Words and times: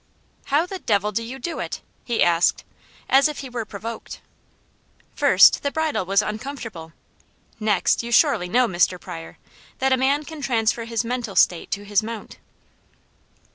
"How 0.45 0.65
the 0.65 0.79
devil 0.79 1.11
do 1.11 1.21
you 1.21 1.37
do 1.37 1.59
it?" 1.59 1.81
he 2.05 2.23
asked, 2.23 2.63
as 3.07 3.27
if 3.27 3.41
he 3.41 3.49
were 3.51 3.65
provoked. 3.65 4.19
"First, 5.13 5.61
the 5.61 5.69
bridle 5.69 6.05
was 6.05 6.23
uncomfortable; 6.23 6.93
next, 7.59 8.01
you 8.01 8.11
surely 8.11 8.49
know, 8.49 8.67
Mr. 8.67 8.99
Pryor, 8.99 9.37
that 9.77 9.93
a 9.93 9.97
man 9.97 10.25
can 10.25 10.41
transfer 10.41 10.85
his 10.85 11.05
mental 11.05 11.35
state 11.35 11.69
to 11.73 11.85
his 11.85 12.01
mount." 12.01 12.39